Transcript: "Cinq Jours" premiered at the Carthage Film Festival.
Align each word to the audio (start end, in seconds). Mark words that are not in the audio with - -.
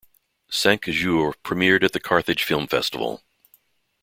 "Cinq 0.49 0.85
Jours" 0.87 1.35
premiered 1.43 1.83
at 1.83 1.91
the 1.93 1.99
Carthage 1.99 2.41
Film 2.43 2.65
Festival. 2.65 3.21